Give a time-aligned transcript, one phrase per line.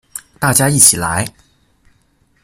[0.39, 1.31] 大家一起來